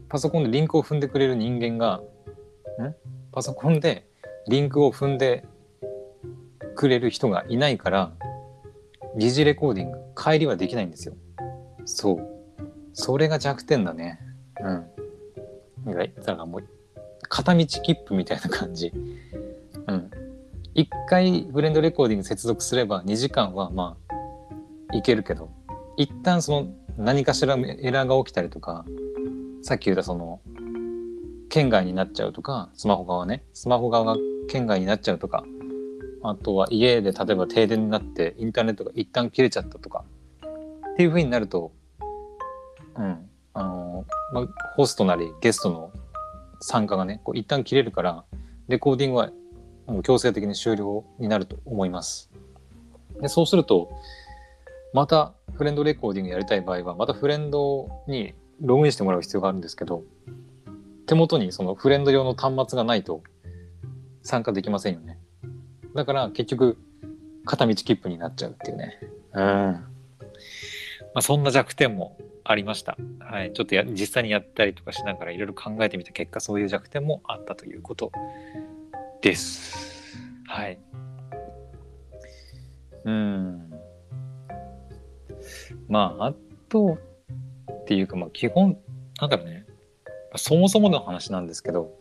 [0.09, 2.01] パソコンでリンクを踏んでくれる人間が
[3.31, 4.05] パソコンで
[4.47, 5.45] リンクを踏んで
[6.75, 8.11] くれる人がいないから
[9.17, 11.15] 疑似レコーディング帰りはできないんですよ。
[11.85, 12.38] そう。
[12.99, 14.19] それが弱点だね。
[15.85, 15.95] うん。
[15.95, 16.63] だからもう
[17.29, 18.91] 片道切符みたいな感じ。
[19.87, 20.11] うん。
[20.75, 23.95] 一回ブレンドレコーディング接続すれば2時間はま
[24.91, 25.49] あいけるけど。
[25.95, 28.85] 一旦その何かしらエラーが起きたりとか
[29.61, 30.39] さっき言ったその
[31.49, 33.43] 県外になっちゃうとかスマホ側ね。
[33.53, 34.17] スマホ側が
[34.49, 35.45] 県外になっちゃうとか。
[36.21, 40.03] あとは家で例えば停電になってインターネットが一旦切れちゃったとか。
[40.93, 41.71] っていうふうになると、
[42.99, 45.91] うん、あの、まあ、ホストなりゲストの
[46.59, 48.25] 参加がねこう一旦切れるから
[48.67, 49.31] レコーディングは
[49.87, 52.29] もう強制的に終了になると思います。
[53.21, 53.89] でそうすると
[54.93, 60.03] またフレンドレコーディングやりたい場合はまたフレンドにログインしてもらう必要があるんですけど
[61.05, 63.23] 手元にそのフレンド用の端末がないと
[64.21, 65.17] 参加できませんよね。
[65.95, 66.77] だから結局
[67.45, 68.99] 片道切符になっちゃうっていうね。
[69.33, 69.41] うん。
[69.41, 69.83] ま
[71.15, 72.17] あ、そんな弱点も
[72.49, 72.97] ありました。
[73.19, 73.53] はい。
[73.53, 78.11] ちょっとや実際にやったりとかしながらいろいろ考えてみた結果、そういう弱点もあったということ
[79.21, 80.17] です。
[80.47, 80.79] はい。
[83.05, 83.69] うん。
[85.87, 86.33] まあ、あ
[86.69, 86.97] と
[87.71, 88.79] っていうか、まあ、基本、
[89.21, 89.67] なんだろうね。
[90.35, 91.93] そもそもの話なんですけど、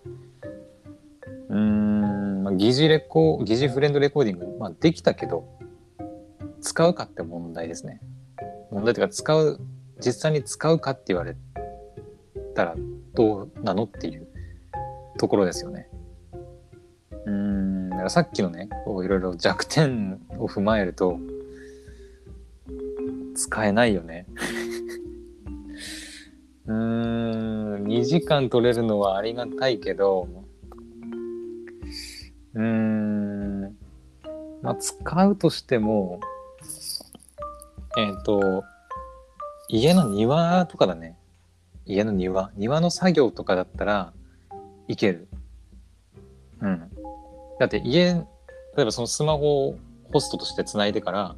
[1.50, 5.46] うん、まあ、疑似レコ、疑似フレンドレコーディング、まあ、できたけど、
[6.62, 8.00] 使うかって問題ですね。
[8.70, 9.60] 問題というか、使う
[10.04, 11.36] 実際に使うかって言われ
[12.54, 12.74] たら
[13.14, 14.26] どうなのっていう
[15.18, 15.88] ところですよね。
[17.26, 21.18] うんだからさっきのねこういろいろ弱点を踏まえると
[23.34, 24.26] 使えないよね。
[26.66, 30.28] うん2時間取れるのはありがたいけど
[32.54, 33.62] うん
[34.62, 36.20] まあ使うとしても
[37.96, 38.64] えっ、ー、と
[39.68, 41.16] 家の庭とかだね。
[41.84, 42.50] 家の庭。
[42.56, 44.12] 庭の作業とかだったら
[44.88, 45.28] いける。
[46.60, 46.90] うん。
[47.60, 48.14] だって家、
[48.76, 49.78] 例えばそのスマホを
[50.12, 51.36] ホストとしてつないでから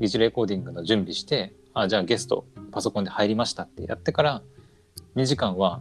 [0.00, 4.42] 疑似レコーディングの準備して、あ、じゃあゲストパソコンで入りましたってやってから
[5.16, 5.80] 2時間は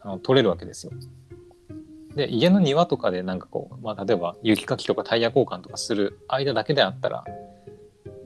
[0.00, 0.92] あの取れるわけですよ。
[2.14, 7.24] で、家の庭とかでなんかこう、まあ例えば雪かきとかタイヤ交換とかする間だけであったら、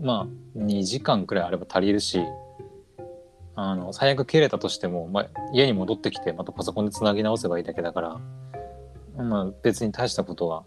[0.00, 2.20] まあ2時間くらいあれば足りるし、
[3.60, 8.20] あの最悪切れたとしても、ま、家に戻ってきてまたパソコンでつなぎ直せばいいだけだから、
[9.20, 10.64] まあ、別に大したことは、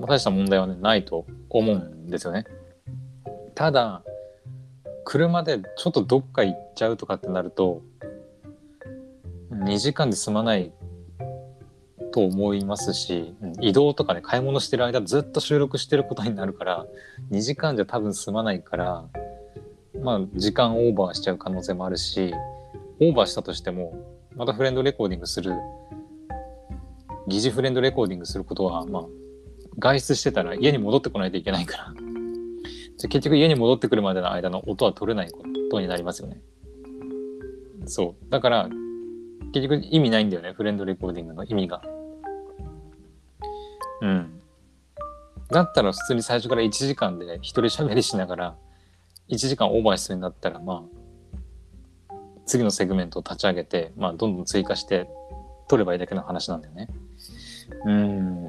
[0.00, 2.46] 大した問題は、ね、ないと思うんですよね。
[3.54, 4.02] ただ
[5.04, 7.82] 車でちょっとどっか行っちゃうとかってなると
[9.52, 10.72] 2時間で済まない
[12.12, 16.86] と思いますし移動とかね買い物してる間ずっと収録してることになるから
[17.30, 19.04] 2時間じゃ多分済まないから
[20.04, 22.34] まあ、時間オーバーしちゃう可能性もあるし
[23.00, 23.94] オーバーしたとしても
[24.36, 25.52] またフレンドレコーディングする
[27.26, 29.02] 疑似フレンドレコーディングすることは、まあ、
[29.78, 31.94] 外出してたら家に戻ってこないといけないから。
[32.96, 36.40] じゃ結局家に戻ってくるまでの間の音は取れないことになりますよね。
[37.86, 38.30] そう。
[38.30, 38.68] だから
[39.52, 41.82] 結局意味ないんだよねフレンドレコーディングの意味が。
[44.02, 44.40] うん。
[45.48, 48.56] だったら普通に最初から1時間で一人喋りしながら
[49.28, 50.84] 1時間オーバーしそうになったら、ま
[52.10, 52.14] あ、
[52.46, 55.08] 次のセグメントを立ち上げて、まあ、どんどん追加して
[55.68, 56.88] 取ればいいだけの話なんだよね。
[57.84, 58.44] うん。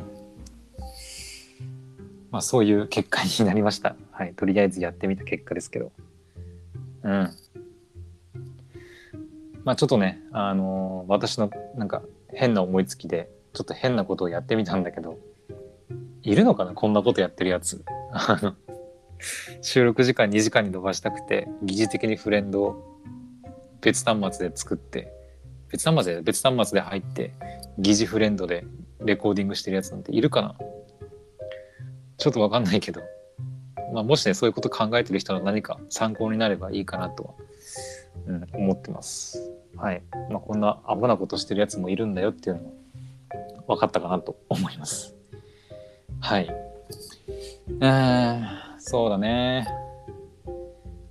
[2.31, 3.95] まあ、そういう結果になりました。
[4.11, 4.33] はい。
[4.33, 5.91] とりあえずやってみた結果ですけど。
[7.03, 7.29] うん。
[9.63, 15.17] まあ、ちょっとね、あのー、私のなんか変な思いつきで、ちょっと変なことをやってみたんだけど、
[16.23, 17.83] いるのかなこんなことやってるやつ。
[19.62, 23.01] 収録時間2時間に伸ばしたくて疑似的にフレンドを
[23.82, 25.12] 別端末で作って
[25.69, 27.34] 別端末で別端末で入って
[27.78, 28.65] 疑似フレンドで
[28.99, 30.56] レコーディングしてるやつなんているかな？
[32.17, 33.01] ちょっとわかんないけど、
[33.93, 37.34] まあ、もしねそういうこと考えてる人の何か参考になればいいかなとは、
[38.28, 39.51] うん、思ってます。
[39.75, 40.01] はい。
[40.30, 42.73] まあ、こんなアホなことしてるやつもいるんだよっていうのも
[43.67, 45.13] 分かったかなと思います。
[46.21, 46.49] はい。
[47.82, 49.67] えーそうだね。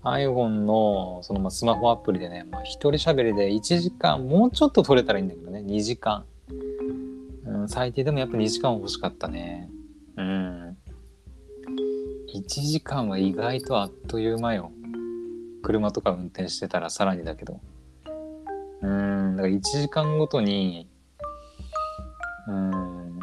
[0.04, 6.24] iPhone のそのまスマホアプリでね、まあ、一人喋りで1時間、もうちょっと取れたらいいんだけどね、2時間。
[7.46, 9.68] うん、最低でもやっぱ2時間欲しかったね。
[10.16, 10.76] うん。
[12.32, 14.70] 1時間は意外とあっという間よ。
[15.64, 17.58] 車とか運転してたらさらにだけど。
[18.82, 20.88] うん、だから1時間ごとに、
[22.46, 23.18] うん、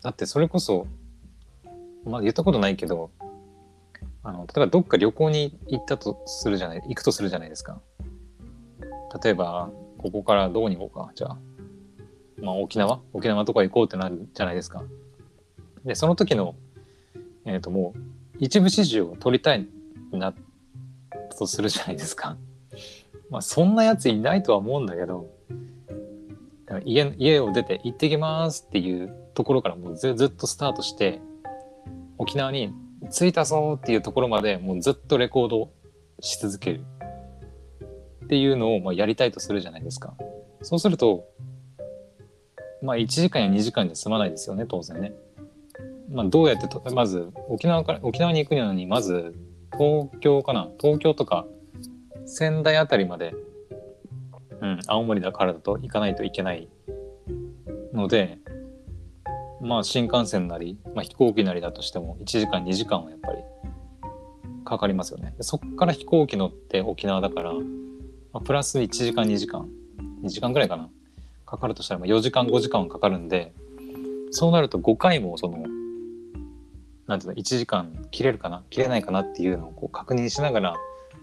[0.00, 0.86] だってそれこそ
[2.04, 3.10] まあ言ったことないけど、
[4.22, 7.80] あの、例えばどっか旅行に行ったとするじゃない、行くとするじゃないですか。
[9.22, 11.38] 例えば、ここからどこに行こうか、じゃあ。
[12.40, 13.00] まあ沖縄？
[13.12, 14.82] 沖縄とか行こうってなるじゃないですか。
[15.84, 16.54] で、その時の、
[17.44, 18.00] えっ、ー、ともう、
[18.38, 19.68] 一部始終を取りたい
[20.12, 20.34] な
[21.38, 22.36] とするじゃないですか。
[23.30, 25.30] まあそんなやついないとは思うんだけど、
[26.84, 31.20] 家家を出て行ってきますっていうところからもうずずっとスタートして
[32.22, 32.72] 沖縄に
[33.10, 35.72] 着いたぞっていうところまでもうずっとレコード
[36.20, 36.84] し続ける
[38.24, 40.14] っていうのをまあやりたいとするじゃないですか。
[40.62, 41.24] そうすると、
[42.80, 45.12] まあ1時間や2時間じゃ済まないですよね、当然ね。
[46.12, 49.34] まあどうやってと、まず沖縄から、沖縄に行くのに、まず
[49.72, 51.44] 東京かな、東京とか
[52.24, 53.34] 仙台あたりまで、
[54.60, 56.68] うん、青森だからだと行かないといけない
[57.92, 58.38] ので、
[59.62, 63.38] まあ新幹線なり、まあ、飛行機なりだとしても1時間2時間はやっぱり
[64.64, 65.34] かかりますよね。
[65.40, 67.60] そっから飛行機乗って沖縄だから、ま
[68.34, 69.68] あ、プラス1時間2時間
[70.24, 70.90] 2時間ぐらいかな
[71.46, 73.52] かかるとしたらまあ4時間5時間はかかるんで
[74.32, 75.64] そうなると5回もその
[77.06, 80.76] なんていうの1時間切れるかな切れないかなっていうのをこう確認しながら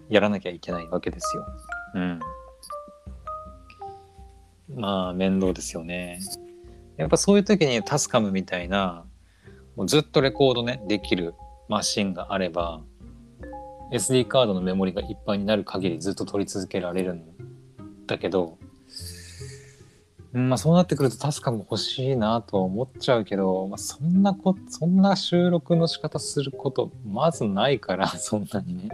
[0.08, 1.46] やらなきゃいけないわけですよ。
[1.94, 2.20] うん。
[4.76, 6.20] まあ面倒ですよね。
[7.00, 9.04] やっぱそういう時にタスカムみたいな
[9.74, 11.34] もうずっとレコードねできる
[11.68, 12.82] マシンがあれば
[13.90, 17.24] SD カードのメモリがいっぱいになる限りずっと取り続けられるん
[18.06, 18.58] だけど、
[20.32, 28.90] まあそうなってくるとタスカム欲しいなとは思っちゃうけど、まあ、そんなこそんな収録の仕方することまずないから そんなにね。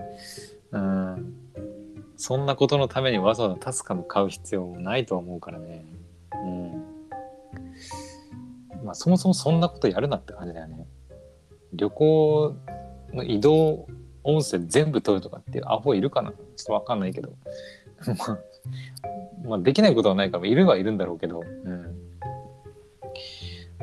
[0.73, 1.35] うん。
[2.17, 5.85] そんなことのためにわざわざタスカム買う必要もないと思うからね。
[6.33, 6.76] うん。
[8.87, 10.87] まあそもそもそんなことやるなって感じだよね
[11.75, 12.57] 旅行
[13.13, 13.87] の移動
[14.27, 16.31] 音声全部取るとかってアホいるかな？
[16.31, 17.33] ちょっとわかんないけど。
[19.45, 21.41] まあ、できないことはないから、いるはいるんだろうけど。
[21.41, 22.09] うん。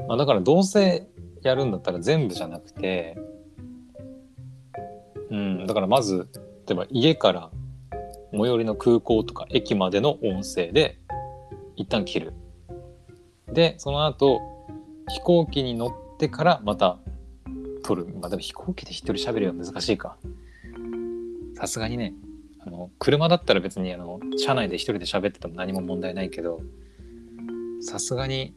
[0.07, 1.07] まあ、だからどうせ
[1.41, 3.17] やるんだったら全部じゃなくて、
[5.29, 6.27] うん、だからまず、
[6.67, 7.49] 例えば家から
[8.31, 10.99] 最寄りの空港とか駅までの音声で
[11.77, 12.33] 一旦切る。
[13.47, 14.41] で、その後、
[15.09, 16.99] 飛行機に乗ってからまた
[17.83, 18.07] 撮る。
[18.19, 20.17] まあでも飛行機で一人喋るは難しいか。
[21.55, 22.13] さすがにね、
[22.59, 26.61] あの、車だったら別にあの、車内で一人で喋ってても何も問題ないけど、
[27.81, 28.55] さすがに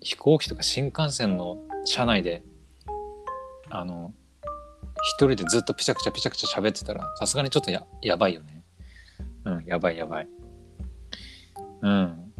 [0.00, 2.42] 飛行機とか新幹線の車内で、
[3.70, 4.12] あの、
[5.02, 8.62] 一人でずっとピチャクチャピチャクチャ喋ってたら、さすがにちょっとややばいよね。
[9.44, 10.28] うん、やばいやばい。
[11.80, 12.32] うん。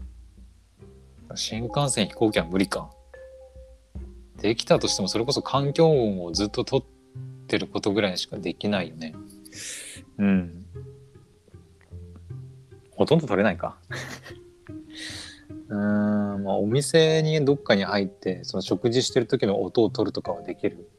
[1.35, 2.91] 新幹線飛行機は無理か。
[4.43, 6.83] できたとしてもそれこそ環境音をずっと撮っ
[7.47, 9.15] てることぐらいしかできないよね。
[10.19, 10.67] うん。
[12.91, 13.79] ほとんど撮れないか。
[15.71, 15.79] うん、
[16.45, 20.91] まあお店にどっかに入ってその食事してる時の音を取るとかはできる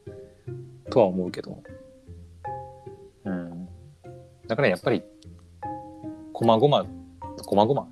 [0.90, 1.62] とは思うけど。
[3.24, 3.68] うん。
[4.48, 5.02] だからやっぱり、
[6.32, 6.86] こまごま、
[7.44, 7.88] こまごま、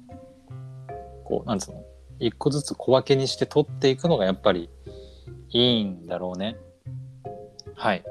[1.24, 1.84] こう、なんつうの、
[2.18, 4.70] 一個ずつ小分けにして取っていくのがやっぱり
[5.50, 6.56] いいんだろうね。
[7.74, 8.04] はい。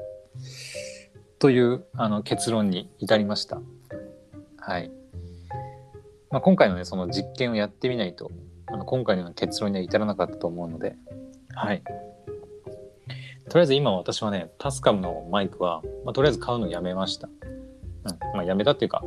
[1.38, 3.60] というあの結論に至りました。
[4.58, 4.90] はい。
[6.30, 8.30] まあ、今回のね、その実験をやってみないと、
[8.66, 10.96] あの今回の結論には至らなかったと思うので、
[11.54, 11.82] はい。
[13.48, 17.28] とりあえず今私はね、タスカムのマイクは、まあ、とりあえず買うのやめました。
[17.28, 18.36] うん。
[18.36, 19.02] まあ、やめたっていうか、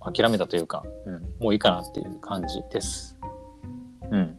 [0.00, 3.18] 諦めたというか、うん、もういいかなっていう感じです。
[4.10, 4.38] うん。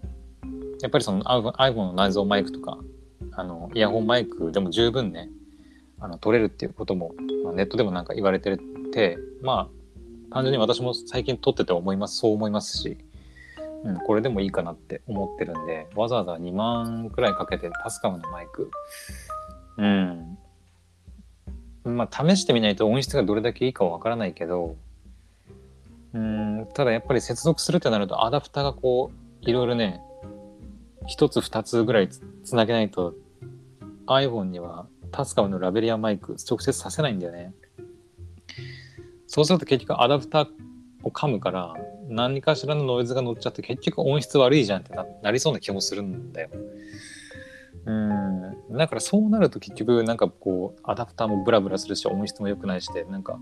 [0.82, 2.80] やっぱりその iPhone の内蔵マイクとか、
[3.38, 5.30] あのイヤホンマイクでも十分ね
[6.00, 7.15] あの取れるっていうことも、
[7.56, 8.56] ネットでもなんか言われて
[8.91, 9.69] てま
[10.32, 12.97] あ単純に私も最近撮ってて思いますそう思いますし、
[13.84, 18.71] うん、これでもいいかなって思ってるんでわざわざ2万くらいかけてタスカムのマイク。
[19.78, 20.38] うん。
[21.86, 24.76] まあ試してみないと音質がどれだけいいかわからないけど
[26.13, 30.02] うんただやっぱり接続するってなるとアダプターがこういろいろね
[31.08, 33.13] 1つ2つぐらいつなげないと
[34.08, 37.54] iPhone にはタスカムのラベリアマイク直接させないんだよね。
[39.28, 40.48] そうすると結局アダプター
[41.04, 41.76] を噛むから
[42.08, 46.50] 何かしらのノイズが乗っちゃって結局音質悪いじゃんってなりそうな気もするんだよ。
[47.86, 53.39] うんだからそうなると結局なんかこうアダプターもブラブラするし音質も良くないしでなんか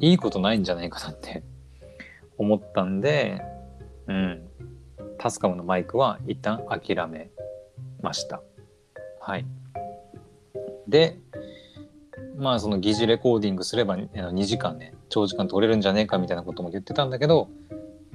[0.00, 1.44] いいことないんじゃないかなって
[2.38, 3.40] 思ったんで
[4.08, 4.42] うん
[5.18, 7.30] タスカムのマイクは一旦諦め
[8.00, 8.42] ました。
[9.20, 9.46] はい。
[10.88, 11.18] で、
[12.36, 17.48] まあその疑似レコーディングすれば2時間ね、長時間取れるんじゃねえかみたいなことも言ってたんだけど、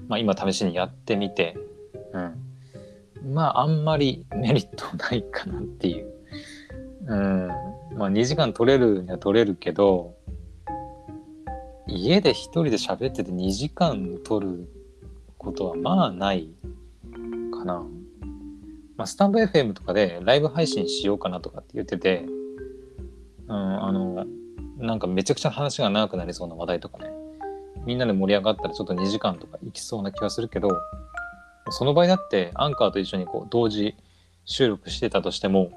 [0.08, 1.58] まあ今試しにやってみて、
[2.14, 3.34] うん。
[3.34, 6.14] まああんまりメリットないかなっていう。
[7.08, 7.48] うん。
[7.98, 10.16] まあ2時間取れるには取れるけど、
[11.88, 14.70] 家で一人で喋ってて2時間取る
[15.38, 16.50] ことはまあない
[17.52, 17.86] かな。
[18.98, 22.26] まあ、スタンド FM とかでライブ配信しようかなとかって言ってて、
[23.48, 24.26] うん、あの、
[24.78, 27.10] なんかめちゃくちゃ話が長くなりそうな話題とかね、
[27.88, 30.70] みんなで盛り上がったらちょっと2時間とかいきそうな気はするけど
[31.70, 33.96] その場合だってアンカーと一緒にこう同時
[34.44, 35.72] 収録してたとしても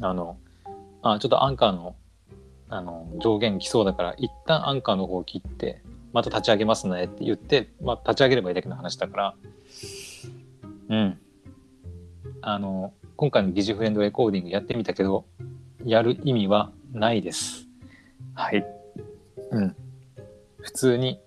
[0.00, 0.38] あの
[1.02, 1.96] あちょっとアンカーの
[2.68, 5.82] あの上限来そうだから一旦アンカーの方を切って
[6.12, 9.34] また立ち上げますねって言って、まあ、立ち上げればいいだけの話だから。
[10.88, 11.18] うん。
[12.40, 15.26] あの今回の疑似フレンドレコーディングやってみたけど
[15.84, 17.66] やる意味はないです
[18.34, 18.64] はい
[19.50, 19.76] うん
[20.58, 21.20] 普通に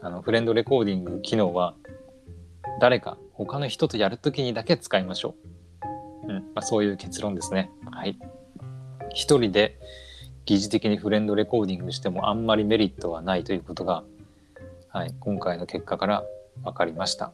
[0.00, 1.74] あのフレンドレコーディング機能は
[2.80, 5.34] 誰か他の人とやるときにだけ使いましょ
[6.26, 8.18] う、うんまあ、そういう結論ですねはい
[9.14, 9.78] 一人で
[10.48, 14.02] 疑似的にフレンドレコーディングしてもあんまりメリットはないということが、
[14.88, 16.24] はい、今回の結果から
[16.64, 17.32] 分かりました。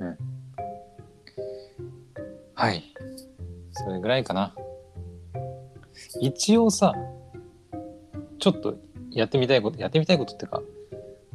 [0.00, 0.18] うん。
[2.54, 2.84] はい。
[3.72, 4.54] それぐらいかな。
[6.20, 6.94] 一応さ、
[8.38, 8.78] ちょっと
[9.10, 10.62] やってみたいこと、やってみたいことっていうか、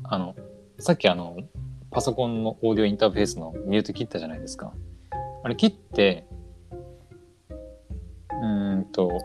[0.03, 0.35] あの、
[0.79, 1.37] さっきあの、
[1.91, 4.73] パソコンのオーディオインターフェースのミュート切ったじゃないですか。
[5.43, 6.25] あれ切って、
[8.41, 8.45] う
[8.75, 9.19] んと、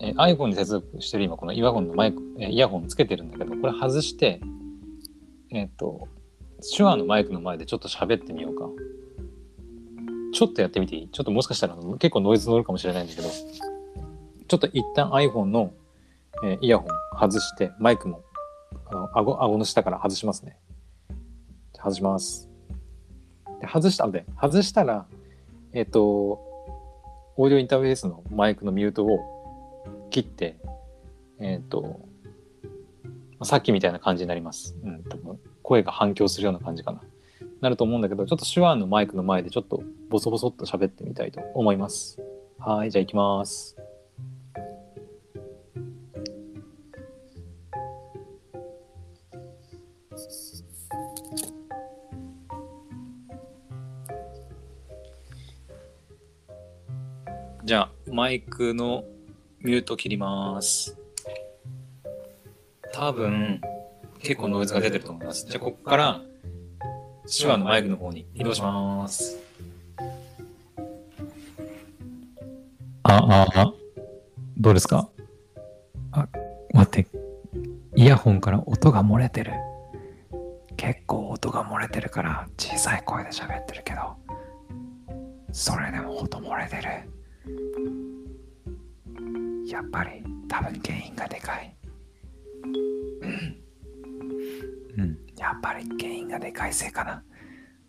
[0.00, 4.40] え、iPhone に接続してる今このイヤホンのマイク、え、イヤホンつけてるんだけどこれ外して
[5.50, 6.08] えっ、と
[6.76, 8.68] 手話のマイクの前でちょっと喋ってみようか
[10.34, 11.08] ちょっとやってみていい？
[11.08, 15.72] ちょっともしかしたら結構ノイズ乗るかもしれないんだけどちょっと一旦 iPhone の、
[16.44, 18.22] えー、イヤホン外してマイクも
[18.86, 20.58] あの顎顎の下から外しますね
[21.72, 22.50] 外します
[23.60, 25.06] で外したんで外したら
[25.72, 26.54] えっ、ー、と
[27.36, 29.18] オーディオインターフェースのマイクのミュートを
[30.10, 30.56] 切って、
[31.40, 32.00] えっ、ー、と、
[33.42, 34.76] さっきみたいな感じになります。
[34.84, 37.02] うん、多分声が反響するような感じかな。
[37.64, 42.20] なると思うんだけど、ちょっと手話のマイクの前でちょっとボソボソっと喋ってみたいと思います。
[42.58, 43.74] はい、じゃあ行きます。
[57.64, 59.04] じゃあ、マイクの
[59.60, 60.98] ミュート切ります。
[62.92, 63.62] 多分、
[64.18, 65.46] 結構ノイズが出てると思います。
[65.46, 66.20] じゃあ、ここから、
[67.26, 69.38] 手話のマイクの方に移動します。
[73.02, 73.72] あ、あ、あ、
[74.58, 75.08] どうですか？
[76.12, 76.28] あ、
[76.72, 77.08] 待って。
[77.96, 79.52] イヤホンから音が漏れてる。
[80.76, 84.16] 結構音が漏れてるから小さい声で喋ってるけど、
[85.52, 86.82] それでも音漏れてる。
[89.66, 91.74] やっぱり多分原因がでかい。
[93.22, 93.56] うん、
[95.36, 97.22] やっぱり原因がでかいせいかな。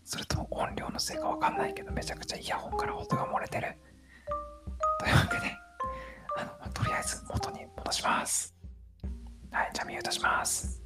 [0.04, 3.76] それとも音量のせいかわかんないけど、めちゃくちゃイヤホンから音が漏れてる。
[5.00, 5.54] というわけで、
[6.38, 8.56] あの、とりあえず元に戻します。
[9.52, 10.82] はい、じゃあミュートします。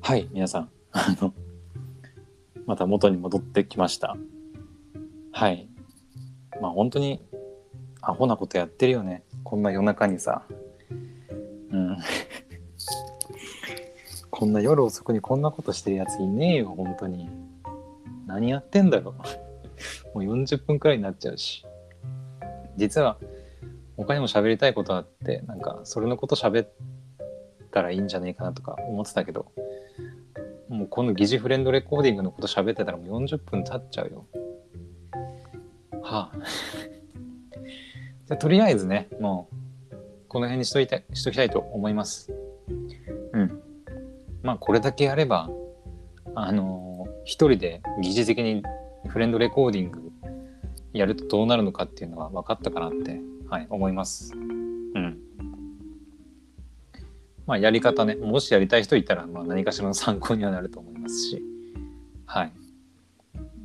[0.00, 1.34] はい、皆さん、あの、
[2.66, 4.16] また元に戻ってきました。
[5.36, 5.68] はい。
[6.62, 7.20] まあ本当に、
[8.00, 9.22] アホなことやってるよね。
[9.44, 10.46] こんな夜中にさ。
[11.70, 11.98] うん。
[14.32, 17.28] こんな夜遅くにこんなことしてるやついねえよ、本当に。
[18.26, 19.14] 何やってんだろ
[20.14, 20.24] う。
[20.24, 21.66] もう40分くらいになっちゃうし。
[22.78, 23.18] 実は、
[23.98, 26.68] 他にも喋りたいことあって、なんか、それのこと喋っ
[27.72, 29.52] たらいいんじゃねえかなとか思ってたけど、
[30.70, 34.26] もうこの疑似フレンドレコーディングのこと喋ってたらもう40分経っちゃうよ。
[36.06, 36.38] はあ。
[38.26, 39.48] じゃとりあえずね、も
[39.90, 39.96] う、
[40.28, 42.32] この辺にしといたしときたいと思います。
[43.32, 43.60] うん。
[44.42, 45.50] まあ、これだけやれば、
[46.36, 48.62] あのー、一人で疑似的に
[49.08, 50.12] フレンドレコーディング
[50.92, 54.32] やるとどうなるのかっていうのは分かったかなって、はい、思います。
[54.34, 55.18] うん。
[57.46, 61.42] まあ、やり方ね、もしやりたい人いたら、まあ、何かしらの参考にはなると思いますし、
[62.26, 62.52] はい。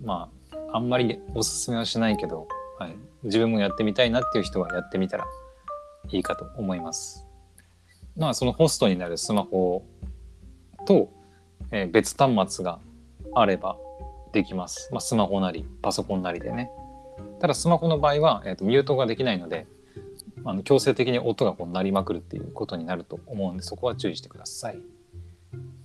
[0.04, 0.41] まあ、
[0.74, 2.48] あんまりおすすめはしないけど、
[2.80, 5.26] はい、自分もやってみたいなっていう人はやってみたら
[6.10, 7.28] いいかと思います。
[8.18, 9.86] まあ、そのホストになるスマホ
[10.86, 11.10] と、
[11.72, 12.80] えー、別端末が
[13.34, 13.78] あれば
[14.34, 14.90] できます。
[14.92, 16.70] まあ、スマホなり、パソコンなりでね。
[17.40, 19.68] ただ、スマホの場合は、えーとミュートができないので、
[20.44, 24.80] あの強制的に音がこう鳴りまくるっていうことになると思うんでそこは注意してください。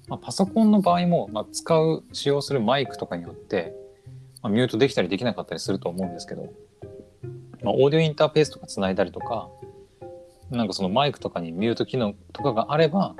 [0.08, 3.74] まあ、パソコンの場合も、まあ、使う使用するマイクとかによって、
[4.46, 6.52] まあ、ミュートできたりできなかったりすると思うんですけど、
[7.64, 9.48] まあ、オーディオインターフェースとかつないだりとか
[10.52, 13.16] なんかそのマイクとかにミュート機能とかがあれば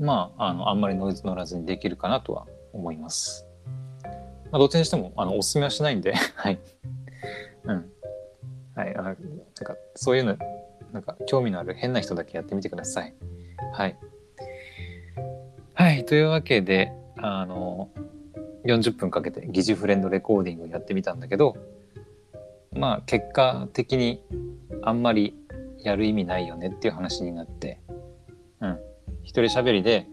[0.00, 3.46] まああのあんまりノイズ乗らずにできるかなとは思います。
[4.50, 6.58] まあ、どっちにしてもあのおすすめはしないんで、 はい。
[7.64, 7.92] うん。
[8.74, 8.96] はい。
[8.96, 10.38] あなんかそういうの、
[10.92, 13.14] なんか興味のある変な人だけやってみてください。
[13.74, 13.98] はい。
[15.74, 16.04] はい。
[16.06, 17.90] というわけで、あの、
[18.66, 21.56] 40分かけて疑似フレンドレコーディングをやってみたんだけど、
[22.72, 24.20] まあ結果的に
[24.82, 25.34] あんまり
[25.86, 27.80] やる意味ないよねっていう話になって、
[28.60, 28.78] うん。
[29.22, 30.06] 一人喋りで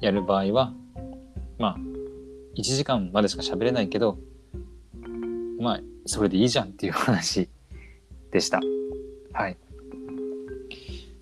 [0.00, 0.72] やる場合は、
[1.58, 1.76] まあ、
[2.56, 4.18] 1時間までしか喋れないけど、
[5.60, 7.48] まあ、それでいいじゃんっていう話
[8.32, 8.60] でした。
[9.32, 9.56] はい。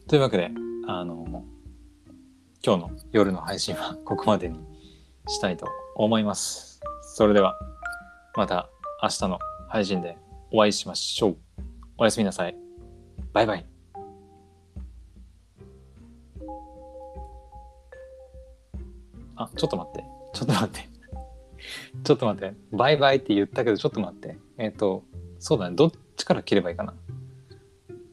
[0.07, 0.50] というわけで、
[0.86, 1.24] あの、
[2.64, 4.59] 今日の夜の配信はここまでに
[5.26, 6.80] したいと思います。
[7.03, 7.59] それでは、
[8.36, 8.68] また
[9.03, 9.38] 明日の
[9.68, 10.18] 配信で
[10.51, 11.36] お会いしましょう。
[11.99, 12.57] おやすみなさい。
[13.32, 13.66] バイバイ。
[19.36, 20.05] あ、ちょっと待って。
[20.32, 20.88] ちょっと待って。
[22.05, 22.57] ちょっと待って。
[22.72, 24.38] バイバイって言ったけど、ちょっと待って。
[24.59, 25.05] えっ、と、
[25.38, 25.76] そうだね。
[25.76, 26.95] どっちから切ればいいかな。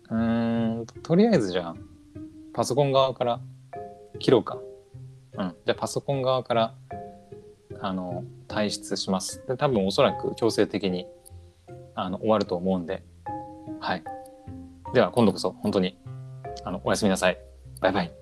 [0.10, 1.76] うーん、とりあえずじゃあ、
[2.54, 3.40] パソコン側から
[4.20, 4.60] 切ろうか。
[5.34, 5.56] うん。
[5.66, 6.76] じゃあ、パソコン側から、
[7.82, 9.44] あの、退出します。
[9.48, 11.08] で多分おそらく強制的に、
[11.96, 13.04] あの、終わると思うんで、
[13.80, 14.04] はい。
[14.94, 15.98] では、今度こそ、本当に、
[16.64, 17.38] あの、おやすみなさい。
[17.80, 18.21] バイバイ。